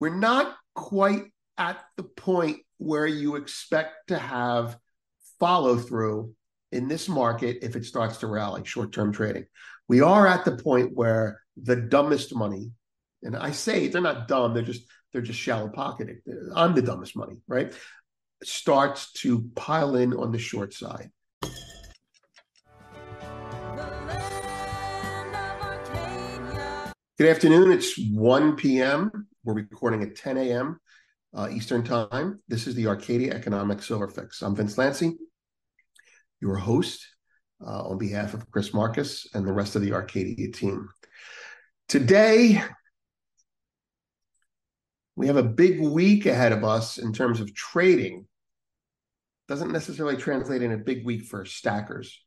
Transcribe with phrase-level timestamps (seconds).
[0.00, 1.24] we're not quite
[1.56, 4.76] at the point where you expect to have
[5.40, 6.34] follow through
[6.70, 9.46] in this market if it starts to rally short term trading.
[9.88, 12.72] We are at the point where the dumbest money,
[13.22, 14.82] and I say they're not dumb, they're just
[15.12, 16.20] they're just shallow pocketing.
[16.54, 17.72] I'm the dumbest money, right?
[18.44, 21.10] Starts to pile in on the short side.
[27.18, 27.72] Good afternoon.
[27.72, 29.27] It's 1 p.m.
[29.48, 30.78] We're recording at 10 a.m.
[31.34, 32.42] Uh, Eastern Time.
[32.48, 34.42] This is the Arcadia Economic Silver Fix.
[34.42, 35.14] I'm Vince Lanci,
[36.38, 37.06] your host,
[37.66, 40.90] uh, on behalf of Chris Marcus and the rest of the Arcadia team.
[41.88, 42.62] Today,
[45.16, 48.26] we have a big week ahead of us in terms of trading.
[49.48, 52.20] Doesn't necessarily translate in a big week for stackers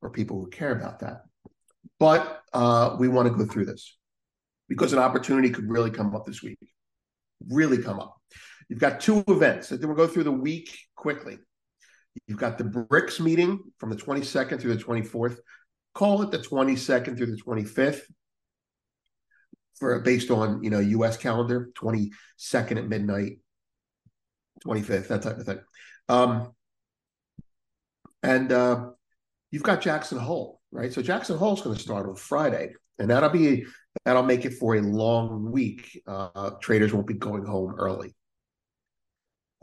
[0.00, 1.22] or people who care about that.
[1.98, 3.97] But uh, we want to go through this
[4.68, 6.58] because an opportunity could really come up this week.
[7.48, 8.16] Really come up.
[8.68, 9.68] You've got two events.
[9.68, 11.38] Then we'll go through the week quickly.
[12.26, 15.38] You've got the BRICS meeting from the 22nd through the 24th.
[15.94, 18.02] Call it the 22nd through the 25th
[19.78, 21.16] for based on you know U.S.
[21.16, 23.38] calendar, 22nd at midnight,
[24.66, 25.60] 25th, that type of thing.
[26.08, 26.52] Um,
[28.22, 28.90] and uh,
[29.50, 30.92] you've got Jackson Hole, right?
[30.92, 33.64] So Jackson Hole is going to start on Friday, and that'll be
[34.04, 36.00] that'll make it for a long week.
[36.06, 38.14] Uh, traders won't be going home early.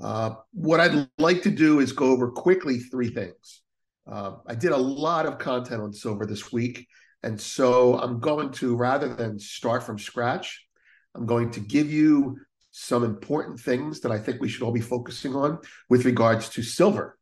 [0.02, 3.62] Uh, what I'd like to do is go over quickly three things.
[4.10, 6.88] Uh, I did a lot of content on silver this week,
[7.24, 10.66] and so I'm going to, rather than start from scratch,
[11.16, 12.38] I'm going to give you
[12.72, 16.62] some important things that I think we should all be focusing on with regards to
[16.62, 17.18] silver.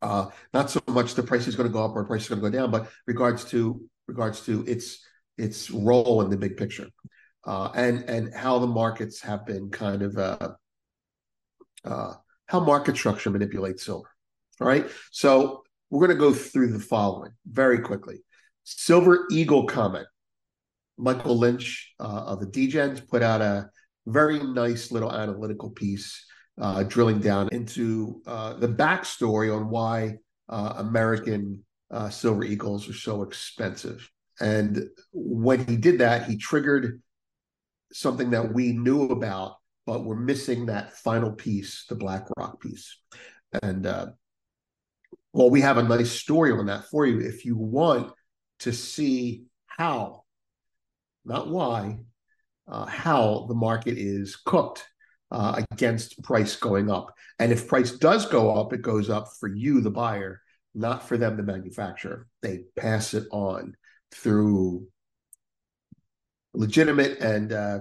[0.00, 2.40] Uh, not so much the price is going to go up or price is going
[2.40, 5.04] to go down, but regards to regards to its
[5.38, 6.88] its role in the big picture,
[7.46, 10.48] uh, and and how the markets have been kind of uh,
[11.84, 12.14] uh,
[12.46, 14.08] how market structure manipulates silver.
[14.60, 18.16] All right, so we're going to go through the following very quickly.
[18.64, 20.06] Silver Eagle comment.
[20.98, 23.68] Michael Lynch uh, of the DGens put out a
[24.06, 26.24] very nice little analytical piece
[26.58, 30.16] uh, drilling down into uh, the backstory on why
[30.48, 31.62] American
[32.08, 34.10] silver eagles are so expensive.
[34.40, 37.00] And when he did that, he triggered
[37.92, 42.98] something that we knew about, but we're missing that final piece, the Black Rock piece.
[43.62, 44.08] And uh,
[45.32, 48.12] well, we have a nice story on that for you if you want
[48.60, 50.24] to see how,
[51.24, 51.98] not why,
[52.68, 54.86] uh, how the market is cooked
[55.30, 57.14] uh, against price going up.
[57.38, 60.40] And if price does go up, it goes up for you, the buyer,
[60.74, 62.26] not for them, the manufacturer.
[62.42, 63.76] They pass it on
[64.22, 64.86] through
[66.54, 67.80] legitimate and uh,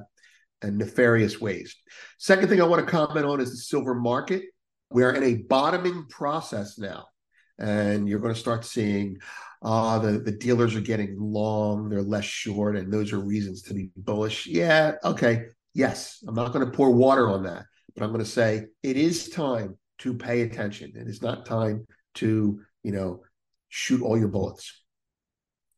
[0.62, 1.76] and nefarious ways.
[2.18, 4.44] Second thing I want to comment on is the silver market.
[4.92, 7.08] We are in a bottoming process now,
[7.58, 9.18] and you're going to start seeing
[9.62, 13.74] uh, the the dealers are getting long, they're less short, and those are reasons to
[13.74, 14.46] be bullish.
[14.46, 17.66] Yeah, okay, yes, I'm not going to pour water on that,
[17.96, 20.94] but I'm going to say it is time to pay attention.
[20.96, 23.24] It is not time to you know
[23.70, 24.85] shoot all your bullets.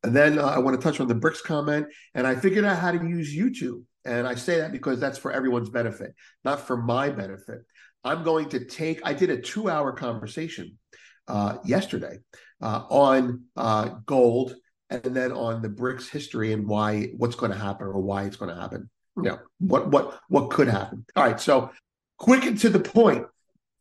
[0.02, 2.78] And then uh, I want to touch on the BRICS comment, and I figured out
[2.78, 3.82] how to use YouTube.
[4.04, 6.14] And I say that because that's for everyone's benefit,
[6.44, 7.60] not for my benefit.
[8.04, 10.78] I'm going to take, I did a two hour conversation
[11.26, 12.18] uh, yesterday
[12.62, 14.54] uh, on uh, gold
[14.88, 18.36] and then on the BRICS history and why, what's going to happen or why it's
[18.36, 18.88] going to happen.
[19.16, 21.04] You know, what, what, what could happen.
[21.16, 21.40] All right.
[21.40, 21.70] So
[22.18, 23.26] quick and to the point,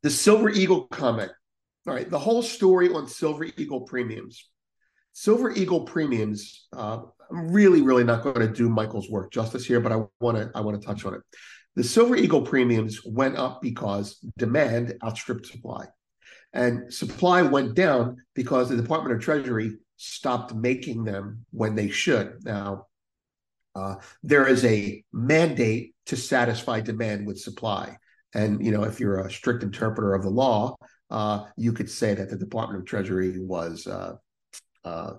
[0.02, 1.32] the Silver Eagle comment.
[1.88, 2.10] All right.
[2.10, 4.50] The whole story on Silver Eagle premiums
[5.18, 6.68] Silver Eagle premiums.
[6.72, 7.00] Uh,
[7.32, 10.52] I'm really, really not going to do Michael's work justice here, but I want to
[10.54, 11.22] I want to touch on it.
[11.76, 15.88] The Silver Eagle premiums went up because demand outstripped supply,
[16.54, 22.36] and supply went down because the Department of Treasury stopped making them when they should.
[22.46, 22.86] Now,
[23.76, 27.98] uh, there is a mandate to satisfy demand with supply,
[28.36, 30.76] and you know if you're a strict interpreter of the law,
[31.10, 34.14] uh, you could say that the Department of Treasury was uh,
[34.88, 35.14] uh,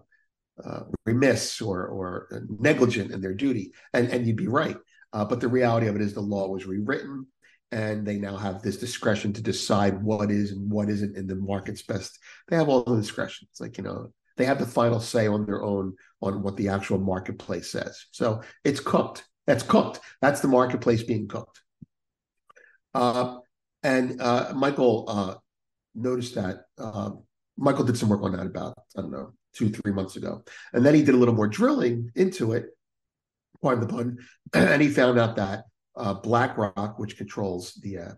[0.64, 3.72] uh, remiss or, or negligent in their duty.
[3.92, 4.76] And, and you'd be right.
[5.12, 7.26] Uh, but the reality of it is the law was rewritten
[7.70, 11.36] and they now have this discretion to decide what is and what isn't in the
[11.36, 12.18] market's best.
[12.48, 13.46] They have all the discretion.
[13.50, 16.68] It's like, you know, they have the final say on their own on what the
[16.68, 18.06] actual marketplace says.
[18.10, 19.24] So it's cooked.
[19.46, 20.00] That's cooked.
[20.20, 21.60] That's the marketplace being cooked.
[22.94, 23.38] Uh,
[23.82, 25.34] and uh, Michael uh,
[25.94, 26.64] noticed that.
[26.78, 27.10] Uh,
[27.56, 30.44] Michael did some work on that about, I don't know, two, three months ago.
[30.72, 32.66] And then he did a little more drilling into it,
[33.62, 34.18] pardon the pun,
[34.54, 35.64] and he found out that
[35.96, 38.12] uh, BlackRock, which controls the uh,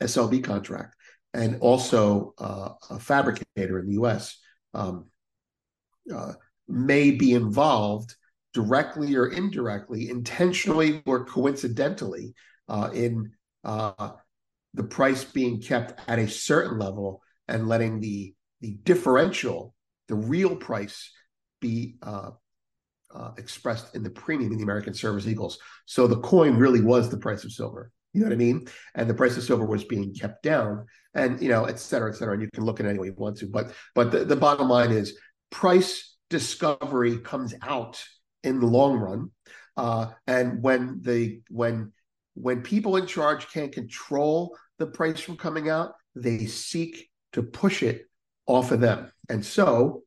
[0.00, 0.94] SLV contract,
[1.34, 4.38] and also uh, a fabricator in the U.S.
[4.74, 5.06] Um,
[6.14, 6.32] uh,
[6.68, 8.14] may be involved
[8.52, 12.34] directly or indirectly, intentionally or coincidentally,
[12.68, 13.32] uh, in
[13.64, 14.10] uh,
[14.74, 19.74] the price being kept at a certain level and letting the the differential,
[20.08, 21.10] the real price,
[21.60, 22.30] be uh,
[23.14, 25.58] uh, expressed in the premium in the American Silver Eagles.
[25.86, 27.90] So the coin really was the price of silver.
[28.12, 28.66] You know what I mean?
[28.94, 32.16] And the price of silver was being kept down, and you know, et cetera, et
[32.16, 32.34] cetera.
[32.34, 34.36] And you can look at it any way you want to, but but the, the
[34.36, 35.18] bottom line is
[35.50, 38.02] price discovery comes out
[38.42, 39.30] in the long run,
[39.76, 41.92] uh, and when the when
[42.34, 47.82] when people in charge can't control the price from coming out, they seek to push
[47.82, 48.06] it
[48.46, 50.02] off of them, and so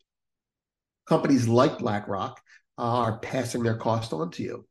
[1.07, 2.41] companies like BlackRock
[2.77, 4.65] are passing their cost on to you.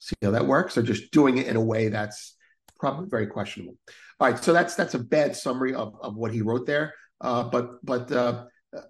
[0.00, 0.74] See how that works?
[0.74, 2.36] They're just doing it in a way that's
[2.78, 3.76] probably very questionable.
[4.20, 6.94] All right, so that's that's a bad summary of, of what he wrote there.
[7.20, 8.44] Uh, but but uh,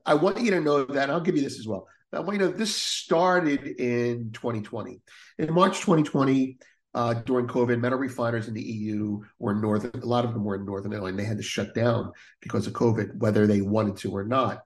[0.04, 1.86] I want you to know that I'll give you this as well.
[2.12, 5.00] I want you to know this started in 2020.
[5.38, 6.58] In March 2020,
[6.94, 10.00] uh, during COVID, metal refiners in the EU were northern.
[10.02, 12.66] A lot of them were in northern Italy, and they had to shut down because
[12.66, 14.62] of COVID, whether they wanted to or not.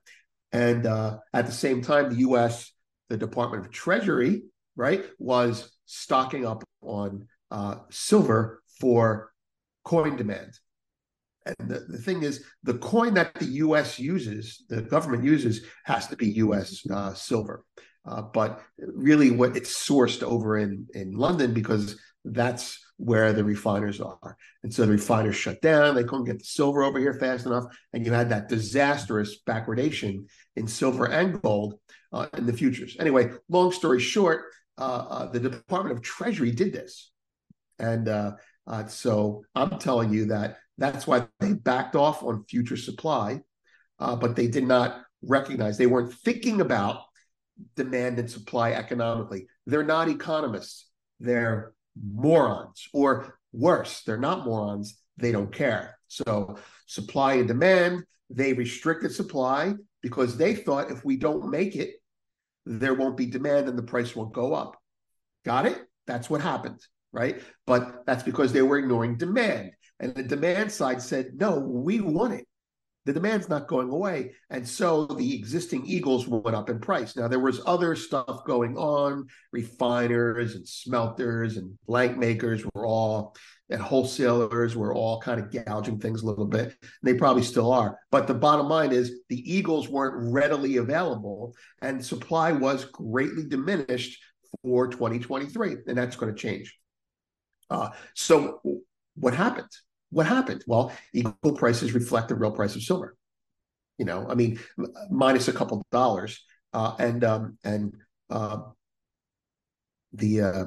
[0.53, 2.73] And uh, at the same time, the U.S
[3.13, 4.43] the Department of Treasury,
[4.75, 9.33] right, was stocking up on uh, silver for
[9.85, 10.59] coin demand.
[11.45, 16.07] And the, the thing is, the coin that the US uses, the government uses, has
[16.07, 17.65] to be US uh, silver.
[18.05, 24.01] Uh, but really, what it's sourced over in, in London because that's where the refiners
[24.01, 24.37] are.
[24.63, 25.95] And so the refiners shut down.
[25.95, 27.65] They couldn't get the silver over here fast enough.
[27.93, 31.81] And you had that disastrous backwardation in silver and gold
[32.13, 32.97] uh, in the futures.
[33.01, 34.45] Anyway, long story short,
[34.79, 37.11] uh, uh, the Department of Treasury did this.
[37.79, 38.33] And uh,
[38.67, 43.41] uh, so I'm telling you that that's why they backed off on future supply,
[43.99, 47.03] but they did not recognize, they weren't thinking about
[47.77, 49.47] demand and supply economically.
[49.67, 50.89] They're not economists,
[51.21, 55.99] they're morons, or worse, they're not morons, they don't care.
[56.09, 61.95] So, supply and demand, they restricted supply because they thought if we don't make it,
[62.65, 64.77] there won't be demand and the price won't go up.
[65.45, 65.81] Got it?
[66.07, 66.81] That's what happened,
[67.13, 67.41] right?
[67.67, 69.73] But that's because they were ignoring demand.
[70.01, 72.47] And the demand side said, no, we want it.
[73.05, 74.33] The demand's not going away.
[74.51, 77.17] And so the existing Eagles went up in price.
[77.17, 79.27] Now, there was other stuff going on.
[79.53, 83.37] Refiners and smelters and blank makers were all
[83.71, 86.77] and wholesalers were all kind of gouging things a little bit.
[87.03, 87.99] They probably still are.
[88.11, 94.23] But the bottom line is the Eagles weren't readily available and supply was greatly diminished
[94.63, 95.77] for 2023.
[95.87, 96.79] And that's going to change.
[97.71, 98.61] Uh, so
[99.15, 99.71] what happened?
[100.13, 100.63] What happened?
[100.67, 103.17] Well, Eagle prices reflect the real price of silver.
[103.99, 104.61] You know, I mean,
[105.11, 106.45] minus a couple dollars.
[106.75, 107.95] Uh, and um, and
[108.31, 108.61] uh,
[110.15, 110.65] the uh,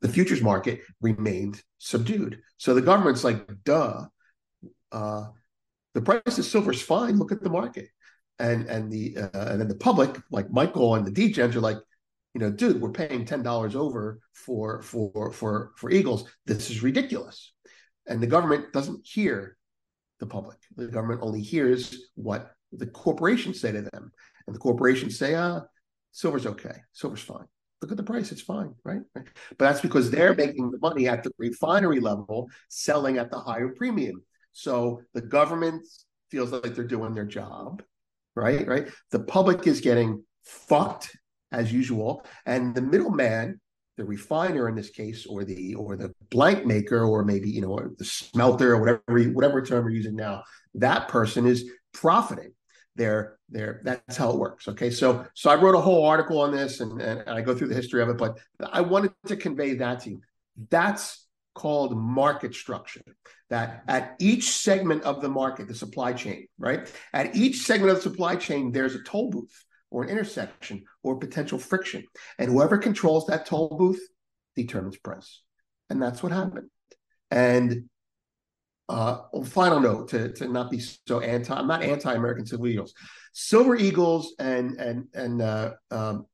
[0.00, 2.40] the futures market remained subdued.
[2.56, 4.06] So the government's like, duh,
[4.90, 5.24] uh,
[5.92, 7.18] the price of silver is fine.
[7.18, 7.88] Look at the market,
[8.38, 11.76] and and the uh, and then the public, like Michael and the degens, are like,
[12.32, 16.24] you know, dude, we're paying ten dollars over for for for for Eagles.
[16.46, 17.52] This is ridiculous,
[18.06, 19.56] and the government doesn't hear
[20.20, 20.58] the public.
[20.76, 24.12] The government only hears what the corporations say to them,
[24.46, 25.62] and the corporations say, ah,
[26.12, 27.46] silver's okay, silver's fine
[27.82, 29.02] look at the price, it's fine, right?
[29.14, 29.26] right?
[29.58, 33.68] But that's because they're making the money at the refinery level, selling at the higher
[33.68, 34.22] premium.
[34.52, 35.86] So the government
[36.30, 37.82] feels like they're doing their job,
[38.34, 38.66] right?
[38.66, 38.88] Right.
[39.10, 41.14] The public is getting fucked
[41.50, 43.60] as usual, and the middleman,
[43.96, 47.78] the refiner in this case, or the or the blank maker, or maybe you know
[47.98, 50.42] the smelter, or whatever whatever term we're using now,
[50.74, 52.52] that person is profiting.
[52.96, 54.90] They're they're that's how it works okay?
[54.90, 57.74] So so i wrote a whole article on this and, and i go through the
[57.74, 58.38] history of it but
[58.72, 60.20] i wanted to convey that to you.
[60.70, 63.02] That's called market structure
[63.50, 66.90] that at each segment of the market the supply chain right?
[67.12, 71.18] At each segment of the supply chain there's a toll booth or an intersection or
[71.18, 72.04] potential friction
[72.38, 74.00] and whoever controls that toll booth
[74.56, 75.42] determines price
[75.90, 76.68] and that's what happened
[77.30, 77.84] and
[78.88, 81.54] uh, final note to, to not be so anti.
[81.54, 82.92] I'm not anti-American Silver Eagles.
[83.32, 86.26] Silver Eagles and and and uh, um,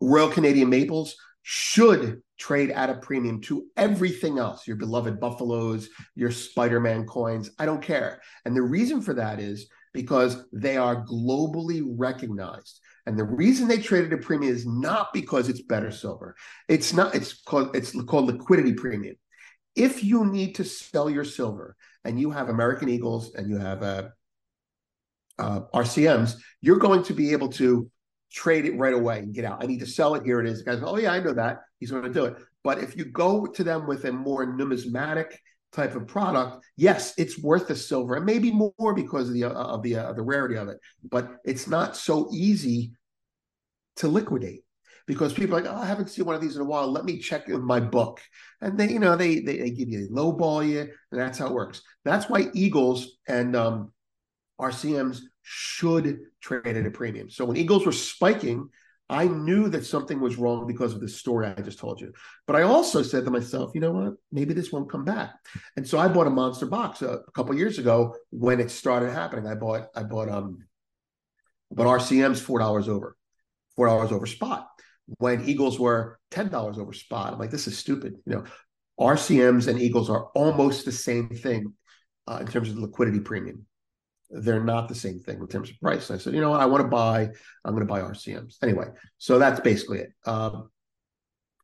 [0.00, 4.66] Royal Canadian Maples should trade at a premium to everything else.
[4.66, 7.50] Your beloved Buffaloes, your Spider-Man coins.
[7.58, 8.20] I don't care.
[8.44, 12.80] And the reason for that is because they are globally recognized.
[13.06, 16.36] And the reason they traded a premium is not because it's better silver.
[16.68, 19.16] It's not, it's called it's called liquidity premium.
[19.76, 23.82] If you need to sell your silver and you have American Eagles and you have
[23.82, 24.08] uh,
[25.38, 27.90] uh, RCMs, you're going to be able to
[28.32, 29.62] trade it right away and get out.
[29.62, 30.24] I need to sell it.
[30.24, 30.64] Here it is.
[30.64, 31.60] The guys, oh yeah, I know that.
[31.78, 32.36] He's going to do it.
[32.62, 35.38] But if you go to them with a more numismatic
[35.74, 39.50] type of product, yes, it's worth the silver and maybe more because of the uh,
[39.50, 40.78] of the uh, the rarity of it.
[41.08, 42.92] But it's not so easy
[43.96, 44.60] to liquidate
[45.06, 46.90] because people are like, oh, I haven't seen one of these in a while.
[46.90, 48.20] Let me check in my book,
[48.60, 51.46] and they, you know, they they, they give you they lowball you, and that's how
[51.46, 51.82] it works.
[52.04, 53.92] That's why Eagles and um,
[54.60, 57.30] RCMs should trade at a premium.
[57.30, 58.68] So when Eagles were spiking,
[59.10, 62.12] I knew that something was wrong because of the story I just told you.
[62.46, 64.14] But I also said to myself, you know what?
[64.32, 65.34] Maybe this won't come back.
[65.76, 69.12] And so I bought a monster box a, a couple years ago when it started
[69.12, 69.46] happening.
[69.46, 70.64] I bought I bought um
[71.70, 73.16] but RCM's four dollars over,
[73.76, 74.68] four dollars over spot.
[75.18, 78.14] When Eagles were ten dollars over spot, I'm like, this is stupid.
[78.24, 78.44] You know,
[78.98, 81.74] RCMs and Eagles are almost the same thing
[82.26, 83.66] uh, in terms of the liquidity premium
[84.34, 86.10] they're not the same thing in terms of price.
[86.10, 87.30] I said, you know what, I want to buy,
[87.64, 88.56] I'm going to buy RCMs.
[88.62, 88.86] Anyway,
[89.18, 90.12] so that's basically it.
[90.26, 90.70] Um,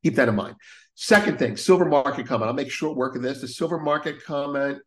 [0.05, 0.55] keep that in mind.
[0.95, 2.49] Second thing, silver market comment.
[2.49, 3.41] I'll make short work of this.
[3.41, 4.79] The silver market comment,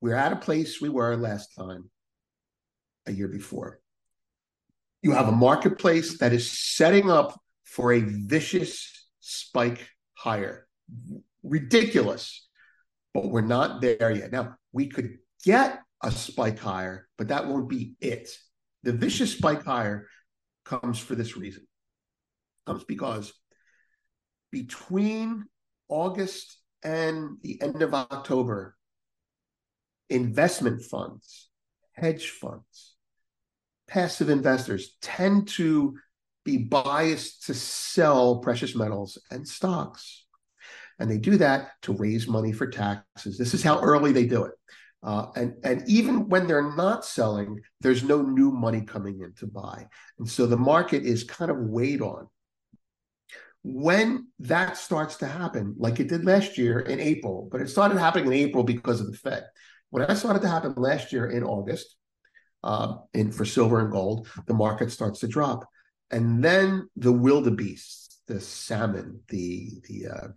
[0.00, 1.90] we're at a place we were last time,
[3.06, 3.80] a year before.
[5.02, 10.66] You have a marketplace that is setting up for a vicious spike higher.
[11.44, 12.48] Ridiculous,
[13.14, 14.32] but we're not there yet.
[14.32, 18.28] Now, we could get a spike higher, but that won't be it.
[18.82, 20.06] The vicious spike higher
[20.64, 21.66] comes for this reason.
[22.66, 23.32] Comes because
[24.50, 25.44] between
[25.88, 28.76] August and the end of October,
[30.10, 31.48] investment funds,
[31.92, 32.94] hedge funds,
[33.88, 35.96] passive investors tend to
[36.44, 40.24] be biased to sell precious metals and stocks.
[40.98, 43.36] And they do that to raise money for taxes.
[43.36, 44.54] This is how early they do it.
[45.06, 49.46] Uh, and, and even when they're not selling, there's no new money coming in to
[49.46, 49.86] buy.
[50.18, 52.26] And so the market is kind of weighed on.
[53.62, 57.98] When that starts to happen, like it did last year in April, but it started
[57.98, 59.44] happening in April because of the Fed.
[59.90, 61.94] When that started to happen last year in August,
[62.64, 65.68] uh, in for silver and gold, the market starts to drop,
[66.10, 70.28] and then the wildebeests, the salmon, the the uh,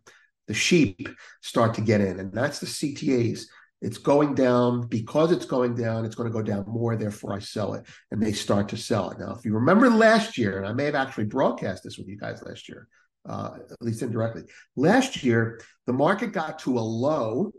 [0.47, 1.09] the sheep
[1.41, 3.45] start to get in, and that's the CTAs
[3.81, 4.87] it's going down.
[4.87, 7.85] Because it's going down it's going to go down more therefore i sell it.
[8.11, 9.19] And they start to sell it.
[9.19, 12.17] Now if you remember last year and i may have actually broadcast this with you
[12.17, 12.87] guys last year
[13.27, 14.43] uh, at least indirectly.
[14.75, 17.51] Last year the market got to a low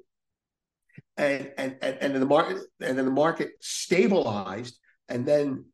[1.17, 5.65] and and and, and the market and then the market stabilized and then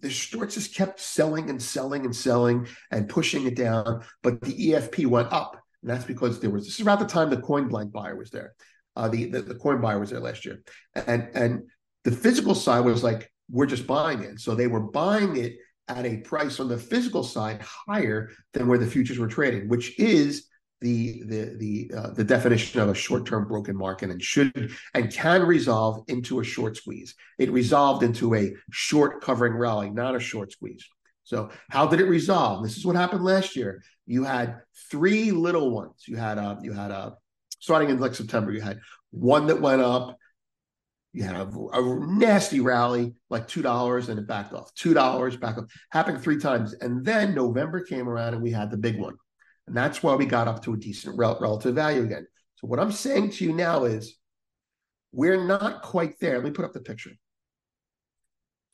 [0.00, 4.70] the shorts just kept selling and selling and selling and pushing it down but the
[4.70, 5.62] efp went up.
[5.82, 8.30] And that's because there was this is about the time the coin blank buyer was
[8.30, 8.54] there
[8.96, 10.62] uh, the, the, the coin buyer was there last year,
[10.94, 11.62] and and
[12.04, 14.40] the physical side was like we're just buying it.
[14.40, 15.56] So they were buying it
[15.88, 19.98] at a price on the physical side higher than where the futures were trading, which
[19.98, 20.48] is
[20.80, 25.42] the the the uh, the definition of a short-term broken market and should and can
[25.42, 27.14] resolve into a short squeeze.
[27.38, 30.84] It resolved into a short covering rally, not a short squeeze.
[31.24, 32.62] So how did it resolve?
[32.62, 33.82] This is what happened last year.
[34.06, 34.60] You had
[34.90, 36.04] three little ones.
[36.06, 37.16] You had a you had a
[37.66, 38.78] starting in like September, you had
[39.10, 40.16] one that went up.
[41.12, 44.72] You had a, a nasty rally, like two dollars, and it backed off.
[44.74, 48.70] Two dollars, back up, Happened three times, and then November came around, and we had
[48.70, 49.16] the big one,
[49.66, 52.24] and that's why we got up to a decent rel- relative value again.
[52.54, 54.16] So what I'm saying to you now is,
[55.10, 56.36] we're not quite there.
[56.36, 57.10] Let me put up the picture.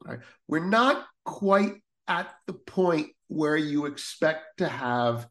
[0.05, 1.77] All right, we're not quite
[2.09, 5.27] at the point where you expect to have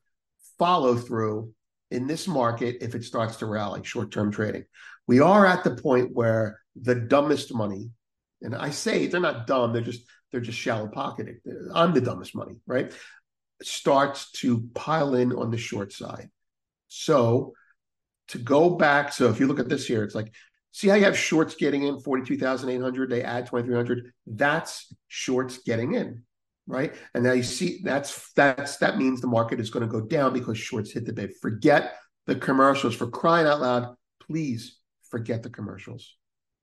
[0.58, 1.53] follow through
[1.91, 4.65] in this market if it starts to rally, short term trading.
[5.07, 7.91] We are at the point where the dumbest money,
[8.41, 11.38] and I say they're not dumb, they're just they're just shallow pocketed.
[11.74, 12.93] I'm the dumbest money, right?
[13.62, 16.29] Starts to pile in on the short side.
[16.88, 17.53] So
[18.29, 20.33] to go back, so if you look at this here, it's like
[20.71, 24.13] see how you have shorts getting in 42,800, they add 2,300.
[24.25, 26.24] That's shorts getting in
[26.68, 26.94] right?
[27.13, 30.34] And now you see that's that's that means the market is going to go down
[30.34, 31.32] because shorts hit the bid.
[31.41, 31.96] Forget
[32.27, 33.96] the commercials for crying out loud.
[34.22, 36.15] Please forget the commercials.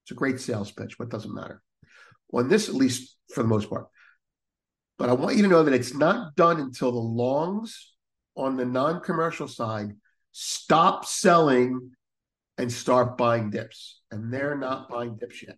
[0.04, 1.62] It's a great sales pitch, but it doesn't matter.
[2.32, 3.86] On this, at least for the most part.
[4.98, 7.92] But I want you to know that it's not done until the longs
[8.36, 9.92] on the non-commercial side
[10.32, 11.90] stop selling
[12.58, 14.00] and start buying dips.
[14.10, 15.56] And they're not buying dips yet.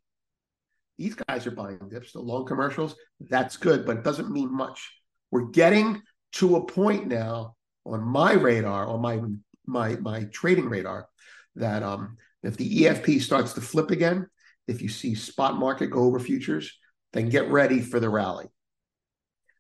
[1.01, 2.95] These guys are buying dips, the long commercials.
[3.21, 4.93] That's good, but it doesn't mean much.
[5.31, 6.03] We're getting
[6.33, 9.19] to a point now on my radar, on my
[9.67, 11.09] my my trading radar,
[11.57, 14.27] that um, if the EFP starts to flip again,
[14.69, 16.71] if you see spot market go over futures,
[17.15, 18.49] then get ready for the rally.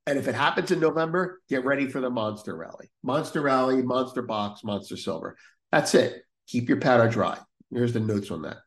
[0.06, 2.90] And if it happens in November, get ready for the monster rally.
[3.02, 5.38] Monster rally, monster box, monster silver.
[5.72, 6.22] That's it.
[6.48, 7.38] Keep your powder dry.
[7.72, 8.58] Here's the notes on that.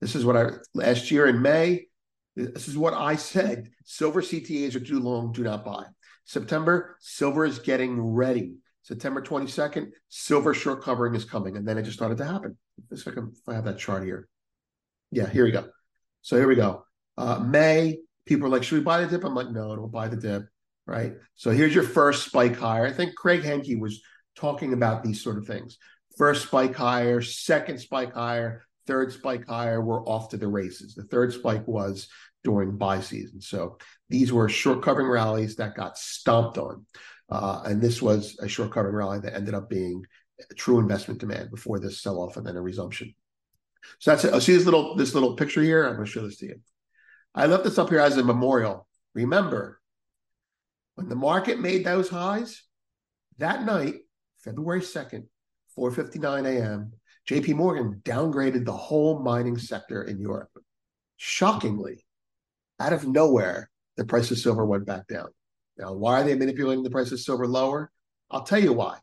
[0.00, 1.86] This is what I last year in May.
[2.34, 3.70] This is what I said.
[3.84, 5.84] Silver CTAs are too long, do not buy.
[6.24, 8.54] September, silver is getting ready.
[8.82, 11.56] September 22nd, silver short covering is coming.
[11.56, 12.56] And then it just started to happen.
[12.90, 14.28] If I, if I have that chart here.
[15.10, 15.68] Yeah, here we go.
[16.22, 16.84] So here we go.
[17.18, 19.24] Uh, May, people are like, should we buy the dip?
[19.24, 20.44] I'm like, no, don't buy the dip.
[20.86, 21.14] Right.
[21.34, 22.86] So here's your first spike higher.
[22.86, 24.02] I think Craig Hemke was
[24.34, 25.78] talking about these sort of things.
[26.16, 30.94] First spike higher, second spike higher, third spike higher, we're off to the races.
[30.94, 32.08] The third spike was
[32.44, 33.40] during buy season.
[33.40, 36.86] So these were short covering rallies that got stomped on.
[37.30, 40.04] Uh, and this was a short covering rally that ended up being
[40.56, 43.14] true investment demand before this sell off and then a resumption.
[43.98, 44.34] So that's it.
[44.34, 45.86] I see this little this little picture here.
[45.86, 46.60] I'm going to show this to you.
[47.34, 48.86] I left this up here as a memorial.
[49.14, 49.80] Remember,
[50.94, 52.62] when the market made those highs
[53.38, 53.94] that night,
[54.44, 55.26] February 2nd,
[55.76, 56.92] 4:59 a.m.,
[57.28, 60.50] JP Morgan downgraded the whole mining sector in Europe.
[61.16, 62.04] Shockingly,
[62.80, 65.28] out of nowhere, the price of silver went back down.
[65.78, 67.90] Now, why are they manipulating the price of silver lower?
[68.30, 68.98] I'll tell you why.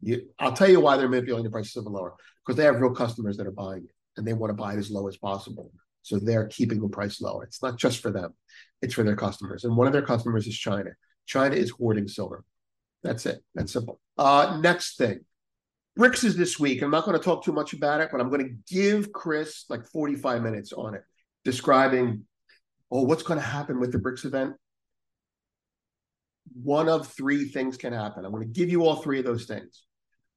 [0.00, 2.14] You, I'll tell you why they're manipulating the price of silver lower
[2.46, 4.78] because they have real customers that are buying it and they want to buy it
[4.78, 5.72] as low as possible.
[6.02, 7.44] So they're keeping the price lower.
[7.44, 8.34] It's not just for them,
[8.82, 9.64] it's for their customers.
[9.64, 10.90] And one of their customers is China.
[11.26, 12.44] China is hoarding silver.
[13.02, 13.42] That's it.
[13.54, 14.00] That's simple.
[14.16, 15.20] Uh, next thing
[15.98, 16.80] BRICS is this week.
[16.80, 19.64] I'm not going to talk too much about it, but I'm going to give Chris
[19.68, 21.02] like 45 minutes on it,
[21.44, 22.24] describing,
[22.92, 24.54] oh, what's going to happen with the BRICS event.
[26.62, 28.24] One of three things can happen.
[28.24, 29.82] I'm going to give you all three of those things.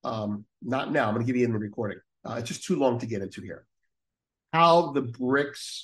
[0.03, 1.07] Um, not now.
[1.07, 1.99] I'm going to give you in the recording.
[2.25, 3.67] Uh, it's just too long to get into here.
[4.53, 5.83] How the BRICS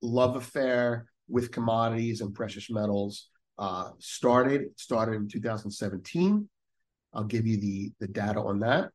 [0.00, 4.62] love affair with commodities and precious metals uh, started.
[4.62, 6.48] It started in 2017.
[7.14, 8.90] I'll give you the, the data on that,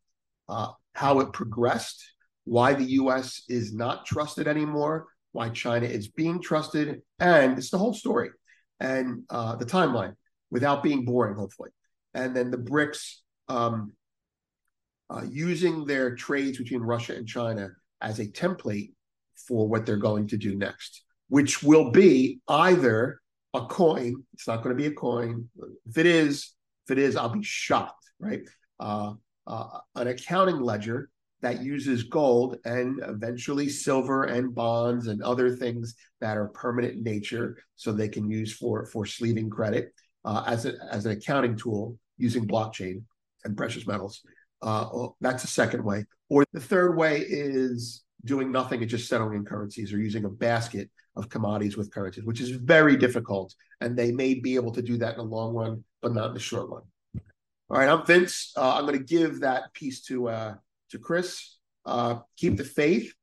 [0.47, 2.03] uh, how it progressed,
[2.43, 7.77] why the US is not trusted anymore, why China is being trusted, and it's the
[7.77, 8.31] whole story
[8.79, 10.15] and uh, the timeline
[10.49, 11.69] without being boring, hopefully.
[12.13, 13.93] And then the BRICS um,
[15.09, 17.69] uh, using their trades between Russia and China
[18.01, 18.91] as a template
[19.47, 23.19] for what they're going to do next, which will be either
[23.53, 24.23] a coin.
[24.33, 25.49] It's not going to be a coin.
[25.87, 26.53] If it is,
[26.85, 28.41] if it is, I'll be shocked right?
[28.79, 29.13] Uh,
[29.47, 31.09] uh, an accounting ledger
[31.41, 37.03] that uses gold and eventually silver and bonds and other things that are permanent in
[37.03, 39.93] nature, so they can use for for sleeving credit
[40.25, 43.01] uh, as a, as an accounting tool using blockchain
[43.45, 44.21] and precious metals.
[44.61, 46.05] Uh, that's the second way.
[46.29, 50.29] Or the third way is doing nothing and just settling in currencies or using a
[50.29, 53.55] basket of commodities with currencies, which is very difficult.
[53.79, 56.33] And they may be able to do that in the long run, but not in
[56.33, 56.81] the short run.
[57.71, 58.51] All right, I'm Vince.
[58.57, 60.55] Uh, I'm going to give that piece to uh,
[60.89, 61.57] to Chris.
[61.85, 63.13] Uh, keep the faith.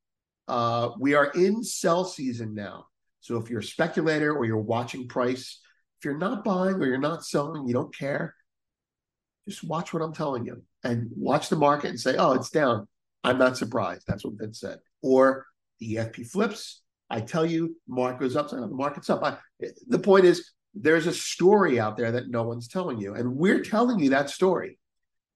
[0.46, 2.86] Uh, we are in sell season now.
[3.20, 5.60] So if you're a speculator or you're watching price,
[5.98, 8.36] if you're not buying or you're not selling, you don't care.
[9.48, 12.86] Just watch what I'm telling you and watch the market and say, "Oh, it's down."
[13.24, 14.04] I'm not surprised.
[14.06, 14.78] That's what Vince said.
[15.02, 15.44] Or
[15.80, 16.82] the EFP flips.
[17.10, 18.50] I tell you, market goes up.
[18.50, 19.24] So the market's up.
[19.24, 19.38] I,
[19.88, 23.14] the point is, there's a story out there that no one's telling you.
[23.14, 24.78] And we're telling you that story.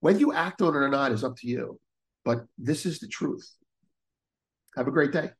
[0.00, 1.78] Whether you act on it or not is up to you.
[2.24, 3.50] But this is the truth.
[4.76, 5.30] Have a great day.